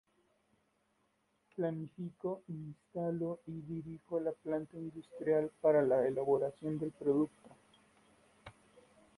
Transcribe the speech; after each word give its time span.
Planificó, 1.55 2.41
instaló 2.47 3.41
y 3.45 3.51
dirigió 3.61 4.19
la 4.19 4.31
planta 4.31 4.75
industrial 4.75 5.51
para 5.61 5.83
la 5.83 6.07
elaboración 6.07 6.79
del 6.79 6.89
producto. 6.89 7.51